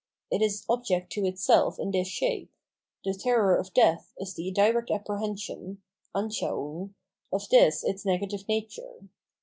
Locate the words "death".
3.71-4.15